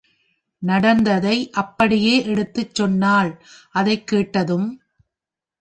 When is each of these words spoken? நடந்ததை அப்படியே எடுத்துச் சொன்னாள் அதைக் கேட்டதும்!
நடந்ததை 0.61 1.51
அப்படியே 1.51 2.25
எடுத்துச் 2.25 2.75
சொன்னாள் 2.75 3.31
அதைக் 3.71 4.07
கேட்டதும்! 4.07 4.67